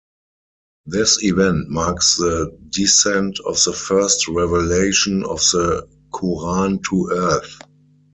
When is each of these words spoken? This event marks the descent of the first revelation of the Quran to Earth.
This 0.87 1.23
event 1.23 1.69
marks 1.69 2.15
the 2.17 2.57
descent 2.71 3.37
of 3.45 3.63
the 3.63 3.71
first 3.71 4.27
revelation 4.27 5.23
of 5.23 5.37
the 5.51 5.87
Quran 6.11 6.81
to 6.89 7.09
Earth. 7.11 7.59